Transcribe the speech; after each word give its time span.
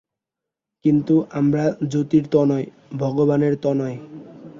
কিন্তু 0.85 1.15
আমরা 1.31 1.63
জ্যোতির 1.89 2.25
তনয়, 2.31 2.67
ভগবানের 2.97 3.53
তনয়। 3.55 3.97